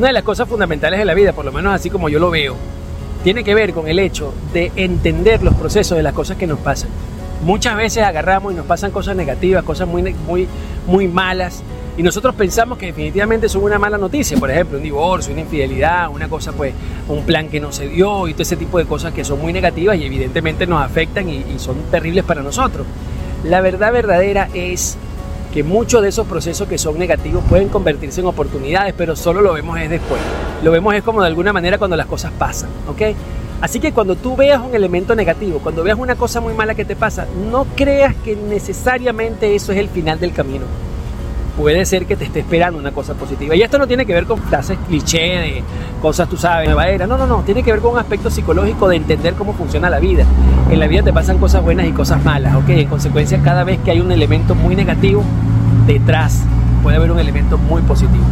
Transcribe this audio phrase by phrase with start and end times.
[0.00, 2.30] Una de las cosas fundamentales de la vida, por lo menos así como yo lo
[2.30, 2.56] veo,
[3.22, 6.58] tiene que ver con el hecho de entender los procesos de las cosas que nos
[6.58, 6.88] pasan.
[7.44, 10.48] Muchas veces agarramos y nos pasan cosas negativas, cosas muy, muy,
[10.86, 11.62] muy malas,
[11.98, 16.08] y nosotros pensamos que definitivamente son una mala noticia, por ejemplo, un divorcio, una infidelidad,
[16.08, 16.72] una cosa, pues,
[17.06, 19.52] un plan que no se dio y todo ese tipo de cosas que son muy
[19.52, 22.86] negativas y evidentemente nos afectan y, y son terribles para nosotros.
[23.44, 24.96] La verdad verdadera es
[25.52, 29.52] que muchos de esos procesos que son negativos pueden convertirse en oportunidades, pero solo lo
[29.52, 30.20] vemos es después.
[30.62, 33.16] Lo vemos es como de alguna manera cuando las cosas pasan, ¿ok?
[33.60, 36.84] Así que cuando tú veas un elemento negativo, cuando veas una cosa muy mala que
[36.84, 40.64] te pasa, no creas que necesariamente eso es el final del camino.
[41.56, 43.54] Puede ser que te esté esperando una cosa positiva.
[43.54, 45.62] Y esto no tiene que ver con frases cliché de
[46.00, 47.06] cosas, tú sabes, nueva era.
[47.06, 47.42] No, no, no.
[47.42, 50.24] Tiene que ver con un aspecto psicológico de entender cómo funciona la vida.
[50.70, 52.68] En la vida te pasan cosas buenas y cosas malas, ¿ok?
[52.70, 55.22] En consecuencia, cada vez que hay un elemento muy negativo,
[55.86, 56.42] detrás
[56.82, 58.24] puede haber un elemento muy positivo.